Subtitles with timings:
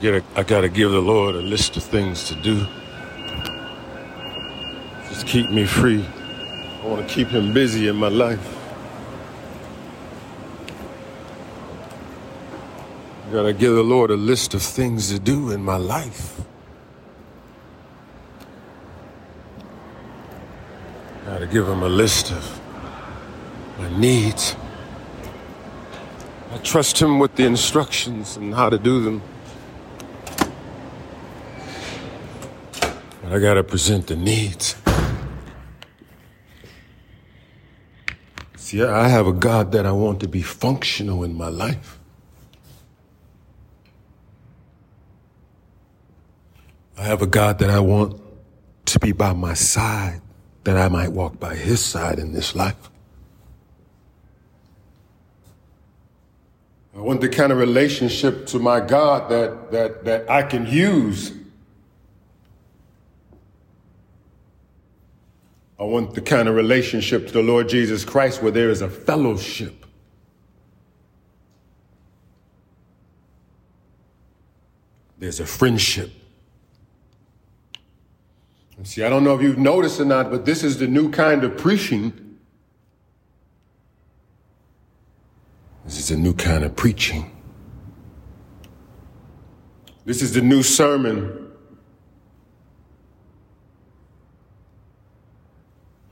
[0.00, 2.66] get a, I gotta give the Lord a list of things to do.
[5.08, 6.04] Just keep me free.
[6.82, 8.56] I want to keep him busy in my life.
[13.26, 16.40] I gotta give the Lord a list of things to do in my life.
[21.26, 22.60] Gotta give him a list of
[23.78, 24.56] my needs.
[26.52, 29.22] I trust him with the instructions and how to do them.
[33.30, 34.74] I gotta present the needs.
[38.56, 42.00] See, I have a God that I want to be functional in my life.
[46.98, 48.20] I have a God that I want
[48.86, 50.20] to be by my side,
[50.64, 52.90] that I might walk by his side in this life.
[56.96, 61.39] I want the kind of relationship to my God that, that, that I can use.
[65.80, 68.88] I want the kind of relationship to the Lord Jesus Christ where there is a
[68.88, 69.86] fellowship.
[75.18, 76.10] There's a friendship.
[78.76, 81.10] And see, I don't know if you've noticed or not, but this is the new
[81.10, 82.38] kind of preaching.
[85.86, 87.40] This is a new kind of preaching.
[90.04, 91.49] This is the new sermon.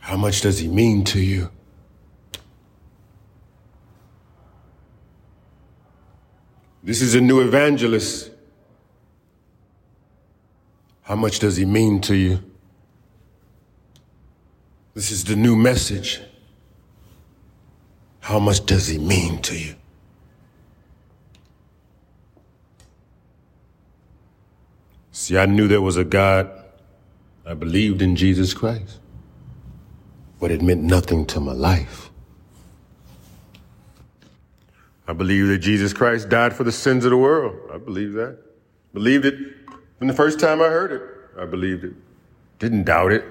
[0.09, 1.51] How much does he mean to you?
[6.83, 8.31] This is a new evangelist.
[11.03, 12.43] How much does he mean to you?
[14.95, 16.23] This is the new message.
[18.21, 19.75] How much does he mean to you?
[25.13, 26.51] See, I knew there was a God.
[27.45, 29.01] I believed in Jesus Christ.
[30.41, 32.11] But it meant nothing to my life.
[35.07, 37.57] I believe that Jesus Christ died for the sins of the world.
[37.73, 38.39] I believe that.
[38.93, 39.35] Believed it
[39.99, 41.03] from the first time I heard it.
[41.41, 41.95] I believed it.
[42.59, 43.25] Didn't doubt it,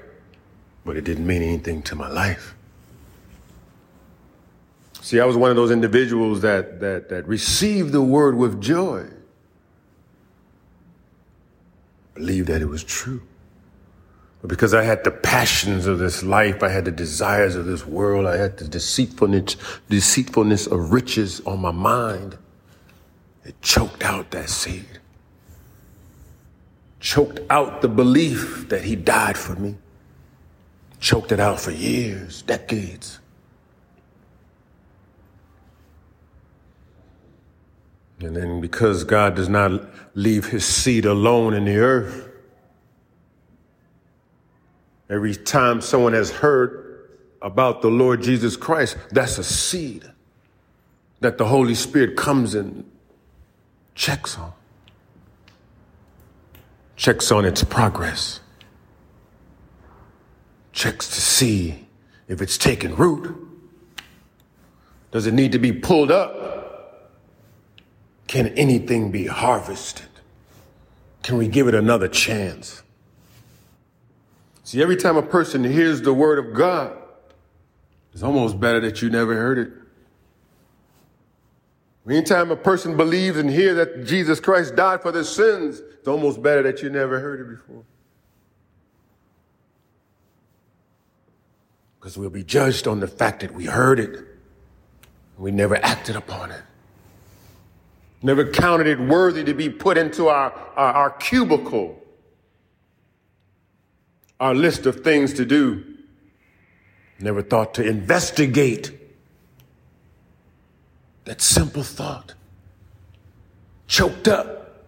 [0.85, 2.55] but it didn't mean anything to my life.
[5.01, 9.05] See, I was one of those individuals that, that, that received the word with joy.
[12.15, 13.21] Believed that it was true.
[14.47, 18.25] Because I had the passions of this life, I had the desires of this world,
[18.25, 19.57] I had the deceitfulness,
[19.89, 22.37] deceitfulness of riches on my mind,
[23.43, 24.99] it choked out that seed.
[26.99, 29.75] Choked out the belief that he died for me.
[30.99, 33.19] Choked it out for years, decades.
[38.19, 42.26] And then because God does not leave his seed alone in the earth,
[45.09, 47.09] every time someone has heard
[47.41, 50.03] about the Lord Jesus Christ, that's a seed
[51.19, 52.89] that the Holy Spirit comes and
[53.95, 54.53] checks on.
[56.95, 58.39] Checks on its progress.
[60.71, 61.87] Checks to see
[62.27, 63.35] if it's taken root.
[65.11, 67.13] Does it need to be pulled up?
[68.27, 70.05] Can anything be harvested?
[71.23, 72.83] Can we give it another chance?
[74.67, 76.91] See, every time a person hears the word of God,
[78.11, 79.71] it's almost better that you never heard it.
[82.05, 86.43] Anytime a person believes and hears that Jesus Christ died for their sins, it's almost
[86.43, 87.85] better that you never heard it before.
[91.97, 94.25] Because we'll be judged on the fact that we heard it and
[95.37, 96.61] we never acted upon it.
[98.21, 102.03] Never counted it worthy to be put into our, our, our cubicle,
[104.39, 105.83] our list of things to do.
[107.19, 108.91] Never thought to investigate
[111.25, 112.35] that simple thought.
[113.87, 114.85] Choked up.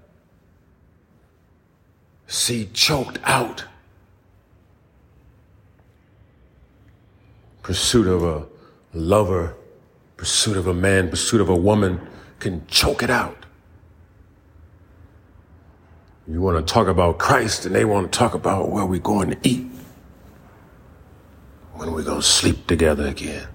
[2.28, 3.66] See, choked out.
[7.64, 8.46] Pursuit of a
[8.94, 9.56] lover,
[10.16, 12.00] pursuit of a man, pursuit of a woman
[12.40, 13.39] can choke it out.
[16.30, 19.32] You want to talk about Christ and they want to talk about where we're going
[19.32, 19.66] to eat.
[21.74, 23.48] When we're going to sleep together again.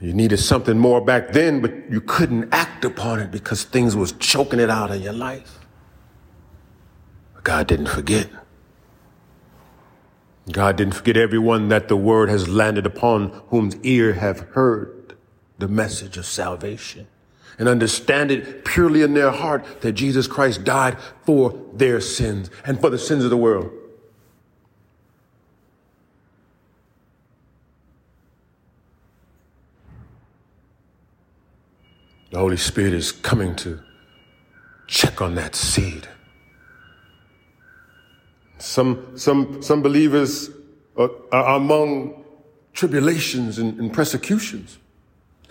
[0.00, 4.10] You needed something more back then, but you couldn't act upon it because things was
[4.12, 5.60] choking it out of your life.
[7.34, 8.28] But God didn't forget.
[10.50, 15.14] God didn't forget everyone that the word has landed upon whom's ear have heard
[15.58, 17.06] the message of salvation.
[17.62, 22.80] And understand it purely in their heart that Jesus Christ died for their sins and
[22.80, 23.70] for the sins of the world.
[32.32, 33.80] The Holy Spirit is coming to
[34.88, 36.08] check on that seed.
[38.58, 40.50] Some, some, some believers
[40.96, 42.24] are, are among
[42.72, 44.78] tribulations and, and persecutions.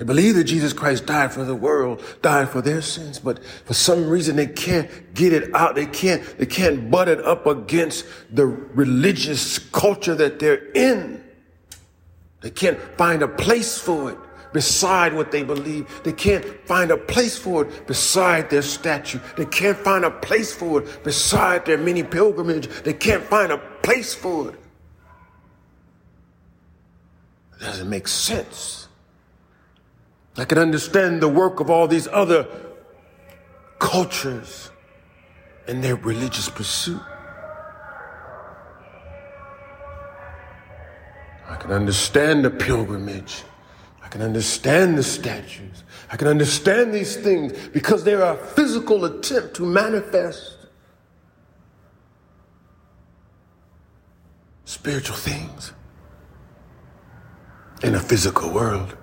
[0.01, 3.75] They believe that Jesus Christ died for the world, died for their sins, but for
[3.75, 5.75] some reason they can't get it out.
[5.75, 11.23] They can't, they can't butt it up against the religious culture that they're in.
[12.39, 14.17] They can't find a place for it
[14.53, 16.01] beside what they believe.
[16.03, 19.19] They can't find a place for it beside their statue.
[19.37, 22.67] They can't find a place for it beside their many pilgrimage.
[22.81, 24.55] They can't find a place for it.
[27.57, 28.87] It doesn't make sense.
[30.37, 32.47] I can understand the work of all these other
[33.79, 34.69] cultures
[35.67, 37.01] and their religious pursuit.
[41.47, 43.43] I can understand the pilgrimage
[44.03, 45.83] I can understand the statues.
[46.11, 50.57] I can understand these things because they're a physical attempt to manifest
[54.65, 55.71] spiritual things
[57.83, 58.97] in a physical world.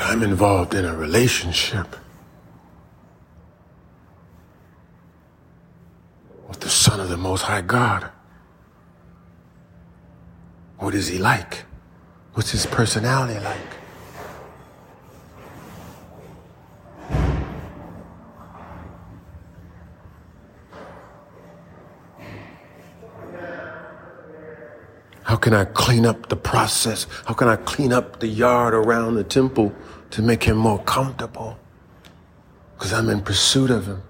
[0.00, 1.96] I'm involved in a relationship
[6.48, 8.10] with the Son of the Most High God.
[10.78, 11.64] What is he like?
[12.32, 13.79] What's his personality like?
[25.50, 27.08] Can I clean up the process?
[27.26, 29.74] How can I clean up the yard around the temple
[30.10, 31.58] to make him more comfortable
[32.74, 34.00] because I'm in pursuit of him.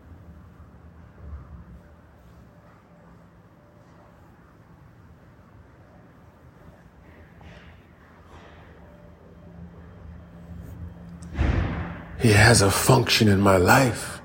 [12.20, 14.20] He has a function in my life.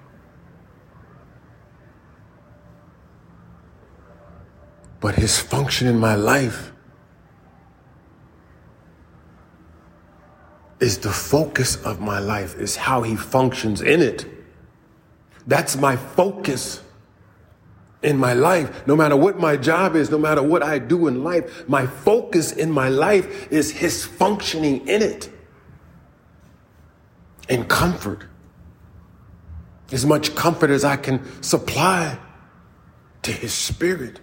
[5.00, 6.74] But his function in my life
[10.80, 14.26] is the focus of my life, is how he functions in it.
[15.48, 16.82] That's my focus
[18.04, 18.86] in my life.
[18.88, 22.52] No matter what my job is, no matter what I do in life, my focus
[22.52, 25.30] in my life is his functioning in it.
[27.50, 28.26] In comfort.
[29.92, 32.18] As much comfort as I can supply
[33.22, 34.20] to his spirit.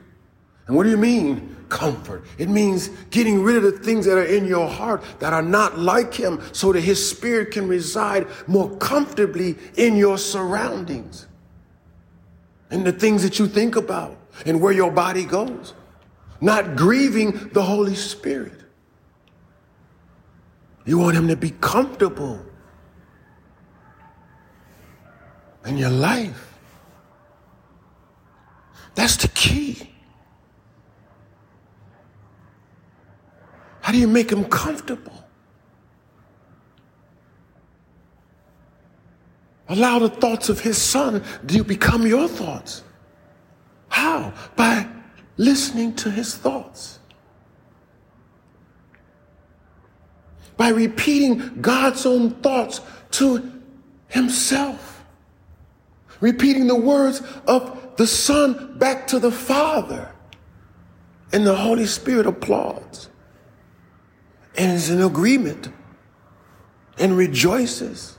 [0.67, 2.25] And what do you mean, comfort?
[2.39, 5.79] It means getting rid of the things that are in your heart that are not
[5.79, 11.27] like Him so that His Spirit can reside more comfortably in your surroundings
[12.71, 14.17] and the things that you think about
[14.47, 15.75] and where your body goes.
[16.41, 18.61] Not grieving the Holy Spirit.
[20.85, 22.45] You want Him to be comfortable
[25.65, 26.59] in your life.
[28.95, 29.92] That's the key.
[33.93, 35.13] How do you make him comfortable?
[39.69, 42.85] Allow the thoughts of his son to become your thoughts.
[43.89, 44.33] How?
[44.57, 44.89] By
[45.37, 47.01] listening to his thoughts.
[50.57, 52.81] By repeating God's own thoughts
[53.11, 53.61] to
[54.09, 55.05] himself.
[56.21, 60.11] Repeating the words of the Son back to the Father.
[61.31, 63.11] And the Holy Spirit applauds
[64.57, 65.71] and is in agreement
[66.99, 68.19] and rejoices.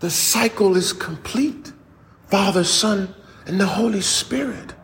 [0.00, 1.72] The cycle is complete.
[2.26, 3.14] Father, Son,
[3.46, 4.74] and the Holy Spirit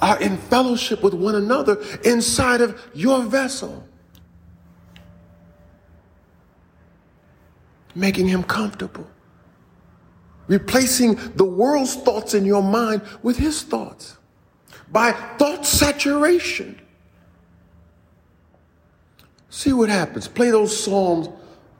[0.00, 3.88] are in fellowship with one another inside of your vessel,
[7.94, 9.08] making him comfortable
[10.48, 14.16] replacing the world's thoughts in your mind with his thoughts
[14.90, 16.80] by thought saturation.
[19.50, 20.28] See what happens.
[20.28, 21.28] Play those Psalms,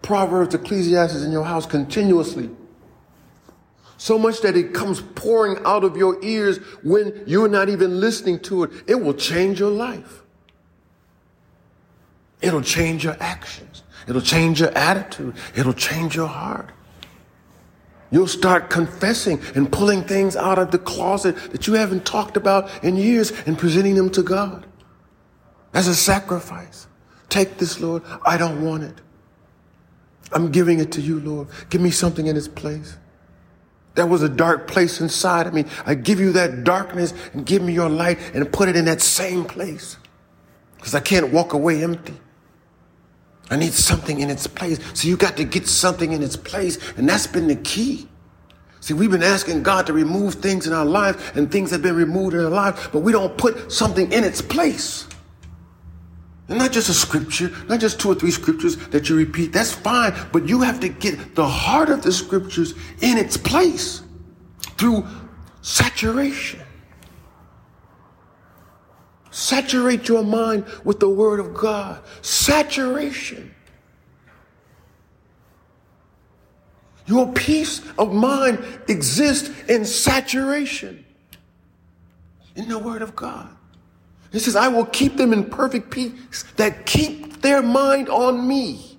[0.02, 2.50] Proverbs, Ecclesiastes in your house continuously.
[3.96, 8.38] So much that it comes pouring out of your ears when you're not even listening
[8.40, 8.70] to it.
[8.86, 10.22] It will change your life.
[12.40, 13.82] It'll change your actions.
[14.06, 15.34] It'll change your attitude.
[15.56, 16.70] It'll change your heart.
[18.10, 22.70] You'll start confessing and pulling things out of the closet that you haven't talked about
[22.82, 24.66] in years and presenting them to God
[25.74, 26.86] as a sacrifice.
[27.28, 28.02] Take this, Lord.
[28.24, 28.94] I don't want it.
[30.32, 31.48] I'm giving it to you, Lord.
[31.70, 32.96] Give me something in its place.
[33.94, 35.64] There was a dark place inside of me.
[35.84, 39.00] I give you that darkness and give me your light and put it in that
[39.00, 39.96] same place.
[40.76, 42.14] Because I can't walk away empty.
[43.50, 44.78] I need something in its place.
[44.94, 46.78] So you got to get something in its place.
[46.96, 48.08] And that's been the key.
[48.80, 51.96] See, we've been asking God to remove things in our life and things have been
[51.96, 55.06] removed in our life, but we don't put something in its place.
[56.48, 59.52] And not just a scripture, not just two or three scriptures that you repeat.
[59.52, 64.02] That's fine, but you have to get the heart of the scriptures in its place
[64.78, 65.06] through
[65.60, 66.60] saturation.
[69.38, 72.02] Saturate your mind with the Word of God.
[72.22, 73.54] Saturation.
[77.06, 81.04] Your peace of mind exists in saturation
[82.56, 83.48] in the Word of God.
[84.32, 88.98] It says, I will keep them in perfect peace that keep their mind on me.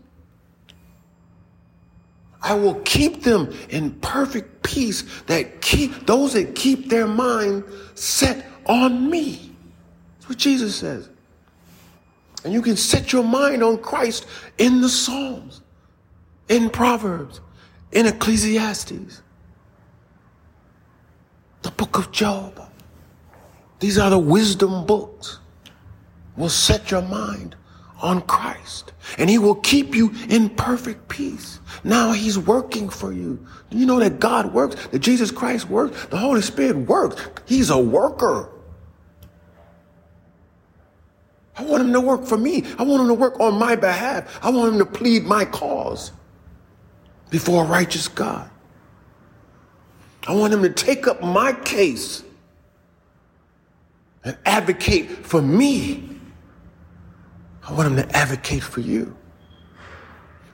[2.41, 8.45] I will keep them in perfect peace that keep those that keep their mind set
[8.65, 9.48] on me
[10.29, 11.09] what Jesus says.
[12.43, 14.25] And you can set your mind on Christ
[14.57, 15.61] in the Psalms,
[16.47, 17.41] in Proverbs,
[17.91, 19.21] in Ecclesiastes,
[21.63, 22.61] the book of Job.
[23.79, 25.39] These are the wisdom books.
[26.37, 27.57] Will set your mind
[28.01, 31.59] on Christ and he will keep you in perfect peace.
[31.83, 33.45] Now he's working for you.
[33.69, 34.87] Do you know that God works?
[34.87, 36.05] That Jesus Christ works?
[36.05, 37.21] The Holy Spirit works.
[37.45, 38.49] He's a worker.
[41.59, 42.63] I want him to work for me.
[42.77, 44.39] I want him to work on my behalf.
[44.41, 46.13] I want him to plead my cause
[47.29, 48.49] before a righteous God.
[50.25, 52.23] I want him to take up my case
[54.23, 56.17] and advocate for me.
[57.67, 59.17] I want him to advocate for you.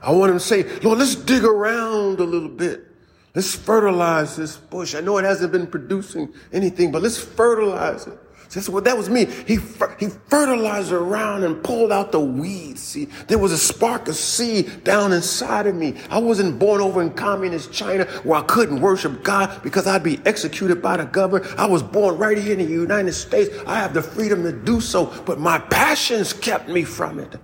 [0.02, 2.84] I want him to say, Lord, let's dig around a little bit.
[3.32, 4.96] Let's fertilize this bush.
[4.96, 8.18] I know it hasn't been producing anything, but let's fertilize it.
[8.50, 9.26] That's what that was me.
[9.26, 9.58] He
[9.98, 12.82] he fertilized around and pulled out the weeds.
[12.82, 15.96] See, there was a spark of seed down inside of me.
[16.10, 20.20] I wasn't born over in communist China where I couldn't worship God because I'd be
[20.24, 21.52] executed by the government.
[21.58, 23.54] I was born right here in the United States.
[23.66, 27.36] I have the freedom to do so, but my passions kept me from it.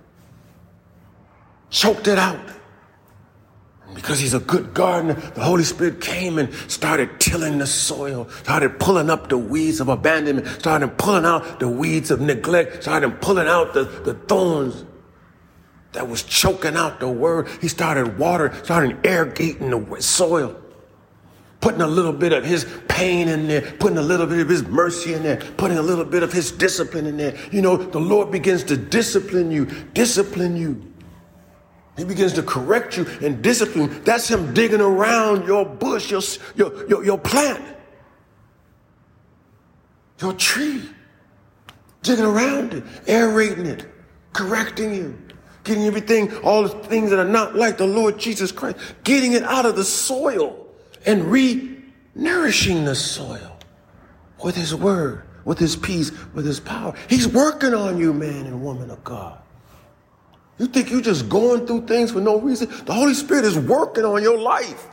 [1.69, 2.39] Choked it out.
[3.95, 8.79] Because he's a good gardener, the Holy Spirit came and started tilling the soil, started
[8.79, 13.47] pulling up the weeds of abandonment, started pulling out the weeds of neglect, started pulling
[13.47, 14.85] out the, the thorns
[15.93, 17.47] that was choking out the word.
[17.61, 20.59] He started watering, started irrigating the soil,
[21.61, 24.63] putting a little bit of his pain in there, putting a little bit of his
[24.63, 27.37] mercy in there, putting a little bit of his discipline in there.
[27.51, 30.92] You know, the Lord begins to discipline you, discipline you.
[31.95, 34.01] He begins to correct you and discipline.
[34.03, 36.21] That's him digging around your bush, your,
[36.55, 37.63] your, your, your plant,
[40.19, 40.81] your tree,
[42.01, 43.85] digging around it, aerating it,
[44.33, 45.17] correcting you,
[45.63, 49.43] getting everything, all the things that are not like the Lord Jesus Christ, getting it
[49.43, 50.67] out of the soil
[51.05, 53.59] and re-nourishing the soil
[54.43, 56.95] with his word, with his peace, with his power.
[57.07, 59.42] He's working on you, man and woman of God.
[60.59, 62.69] You think you're just going through things for no reason?
[62.85, 64.87] The Holy Spirit is working on your life.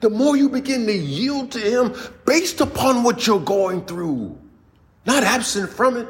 [0.00, 1.94] The more you begin to yield to Him
[2.24, 4.36] based upon what you're going through,
[5.06, 6.08] not absent from it.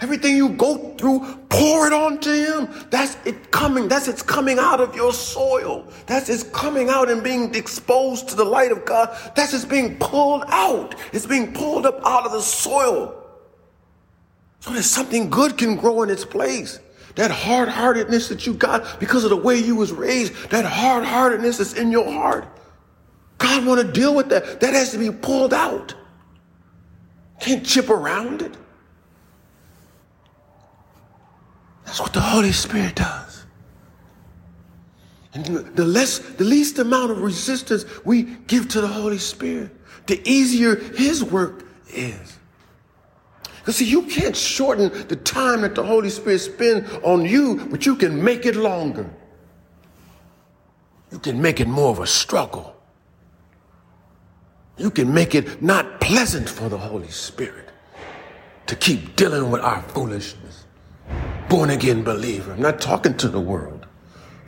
[0.00, 2.68] Everything you go through, pour it onto Him.
[2.90, 3.86] That's it coming.
[3.86, 5.86] That's it's coming out of your soil.
[6.06, 9.16] That's it's coming out and being exposed to the light of God.
[9.36, 10.96] That's it's being pulled out.
[11.12, 13.16] It's being pulled up out of the soil.
[14.58, 16.80] So that something good can grow in its place.
[17.14, 21.74] That hard-heartedness that you got because of the way you was raised, that hard-heartedness is
[21.74, 22.46] in your heart.
[23.38, 24.60] God want to deal with that.
[24.60, 25.94] That has to be pulled out.
[27.40, 28.56] Can't chip around it.
[31.84, 33.44] That's what the Holy Spirit does.
[35.34, 39.70] And the less, the least amount of resistance we give to the Holy Spirit,
[40.06, 42.38] the easier His work is.
[43.62, 47.86] Because see, you can't shorten the time that the Holy Spirit spends on you, but
[47.86, 49.08] you can make it longer.
[51.12, 52.74] You can make it more of a struggle.
[54.78, 57.68] You can make it not pleasant for the Holy Spirit
[58.66, 60.64] to keep dealing with our foolishness.
[61.48, 62.52] Born again believer.
[62.54, 63.86] I'm not talking to the world.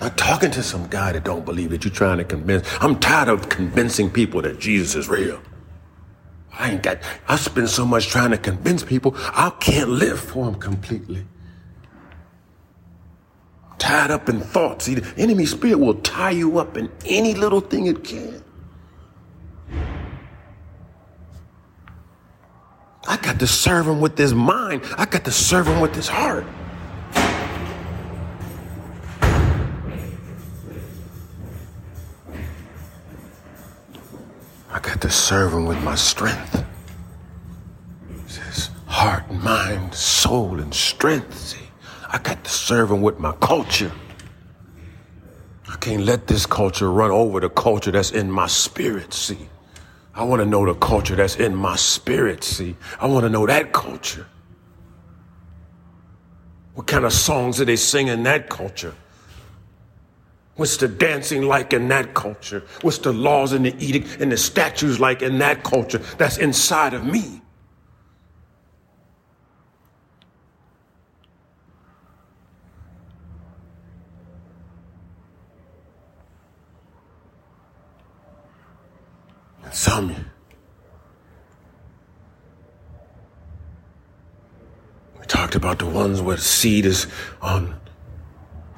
[0.00, 2.66] I'm not talking to some guy that don't believe that you're trying to convince.
[2.80, 5.40] I'm tired of convincing people that Jesus is real.
[6.58, 10.44] I ain't got, I spend so much trying to convince people I can't live for
[10.44, 11.24] them completely.
[13.78, 14.84] Tied up in thoughts.
[14.84, 18.42] See, the enemy spirit will tie you up in any little thing it can.
[23.06, 24.82] I got to serve him with this mind.
[24.96, 26.46] I got to serve him with this heart.
[34.74, 36.64] I got to serve him with my strength.
[38.26, 41.38] His heart, mind, soul, and strength.
[41.38, 41.68] See,
[42.10, 43.92] I got to serve him with my culture.
[45.68, 49.14] I can't let this culture run over the culture that's in my spirit.
[49.14, 49.48] See,
[50.12, 52.74] I want to know the culture that's in my spirit, see.
[53.00, 54.26] I want to know that culture.
[56.74, 58.96] What kind of songs do they sing in that culture?
[60.56, 62.62] What's the dancing like in that culture?
[62.82, 66.94] What's the laws and the edict and the statues like in that culture that's inside
[66.94, 67.40] of me?
[79.72, 80.14] Some.
[85.18, 87.08] We talked about the ones where the seed is
[87.42, 87.74] on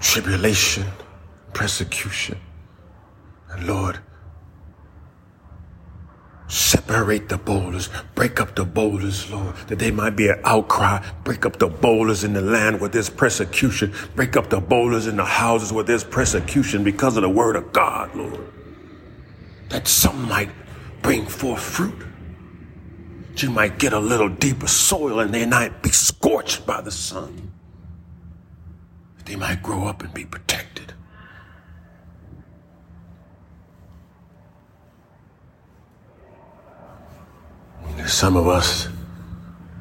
[0.00, 0.86] tribulation,
[1.56, 2.38] persecution.
[3.50, 3.98] And Lord,
[6.48, 11.04] Separate the boulders, break up the boulders, Lord, that they might be an outcry.
[11.24, 13.92] Break up the boulders in the land where there's persecution.
[14.14, 17.72] Break up the boulders in the houses where there's persecution because of the word of
[17.72, 18.46] God, Lord.
[19.70, 20.50] That some might
[21.02, 21.98] bring forth fruit.
[23.32, 26.92] That You might get a little deeper soil and they might be scorched by the
[26.92, 27.50] sun.
[29.24, 30.45] They might grow up and be protected.
[38.06, 38.88] Some of us,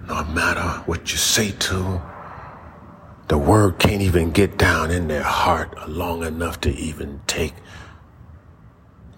[0.08, 2.02] no matter what you say to,
[3.28, 7.54] the word can't even get down in their heart long enough to even take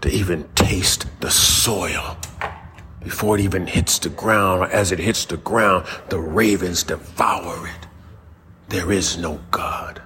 [0.01, 2.17] to even taste the soil
[3.01, 7.67] before it even hits the ground, or as it hits the ground, the ravens devour
[7.67, 7.87] it.
[8.67, 10.01] There is no God.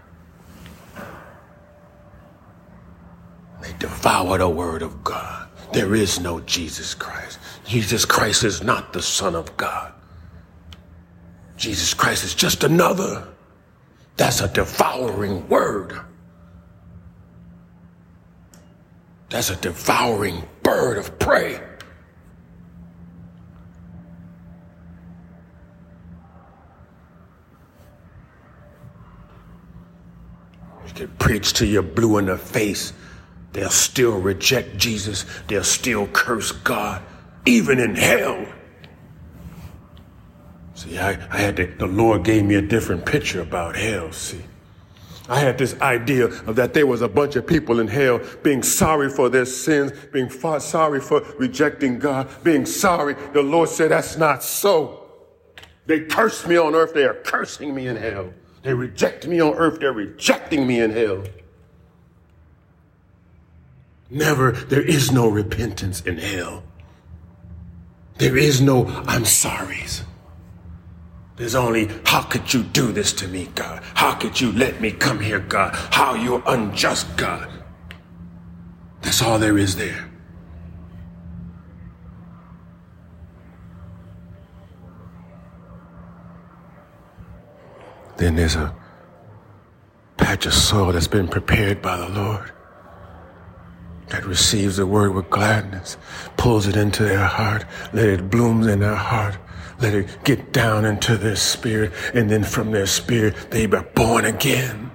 [3.62, 5.50] They devour the word of God.
[5.74, 7.40] There is no Jesus Christ.
[7.66, 9.94] Jesus Christ is not the Son of God.
[11.56, 13.28] Jesus Christ is just another.
[14.18, 16.00] That's a devouring word.
[19.30, 21.62] That's a devouring bird of prey.
[30.86, 32.92] You can preach to your blue in the face.
[33.54, 35.26] They'll still reject Jesus.
[35.48, 37.04] They'll still curse God,
[37.46, 38.46] even in hell.
[40.76, 44.42] See, I, I had to, the Lord gave me a different picture about hell, see.
[45.30, 48.64] I had this idea of that there was a bunch of people in hell being
[48.64, 53.16] sorry for their sins, being sorry for rejecting God, being sorry.
[53.32, 55.10] The Lord said, that's not so.
[55.86, 56.94] They cursed me on earth.
[56.94, 58.34] They are cursing me in hell.
[58.64, 59.80] They reject me on earth.
[59.80, 61.24] They're rejecting me in hell.
[64.12, 66.64] Never, there is no repentance in hell.
[68.18, 70.04] There is no I'm sorry's.
[71.38, 73.82] There's only, how could you do this to me, God?
[73.96, 75.74] How could you let me come here, God?
[75.74, 77.50] How you're unjust, God.
[79.02, 80.10] That's all there is there.
[88.18, 88.76] Then there's a
[90.18, 92.52] patch of soil that's been prepared by the Lord
[94.12, 95.98] that receives the word with gladness,
[96.38, 99.38] pulls it into their heart, let it bloom in their heart,
[99.82, 104.26] let it get down into their spirit, and then from their spirit, they be born
[104.26, 104.92] again.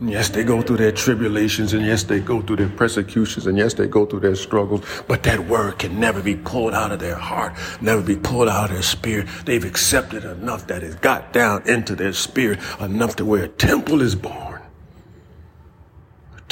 [0.00, 3.56] And yes, they go through their tribulations, and yes, they go through their persecutions, and
[3.56, 6.98] yes, they go through their struggles, but that word can never be pulled out of
[6.98, 9.28] their heart, never be pulled out of their spirit.
[9.44, 14.02] They've accepted enough that it got down into their spirit, enough to where a temple
[14.02, 14.51] is born,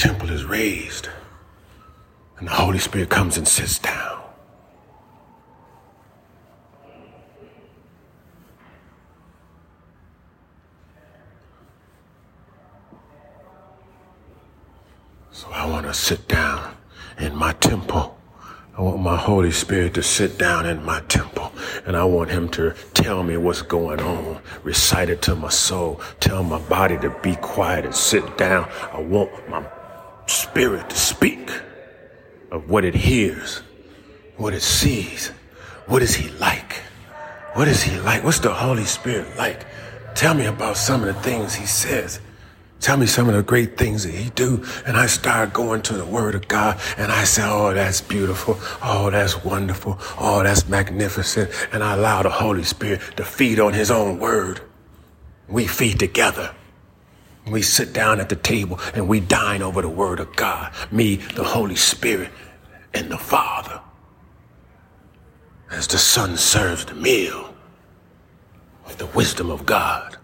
[0.00, 1.10] temple is raised,
[2.38, 4.22] and the Holy Spirit comes and sits down.
[15.32, 16.76] So I want to sit down
[17.18, 18.16] in my temple
[18.78, 21.52] I want my Holy Spirit to sit down in my temple
[21.84, 26.00] and I want him to tell me what's going on, recite it to my soul,
[26.18, 28.70] tell my body to be quiet and sit down.
[28.90, 29.60] I want my
[30.30, 31.50] spirit to speak
[32.50, 33.62] of what it hears,
[34.36, 35.32] what it sees.
[35.86, 36.74] What is he like?
[37.54, 38.22] What is he like?
[38.22, 39.66] What's the Holy Spirit like?
[40.14, 42.20] Tell me about some of the things he says.
[42.80, 44.64] Tell me some of the great things that he do.
[44.86, 48.56] And I start going to the word of God and I say, Oh, that's beautiful.
[48.82, 49.98] Oh, that's wonderful.
[50.18, 51.50] Oh, that's magnificent.
[51.72, 54.60] And I allow the Holy Spirit to feed on his own word.
[55.48, 56.54] We feed together.
[57.46, 60.72] We sit down at the table and we dine over the word of God.
[60.90, 62.30] Me, the Holy Spirit,
[62.92, 63.80] and the Father.
[65.70, 67.54] As the Son serves the meal
[68.86, 70.16] with the wisdom of God.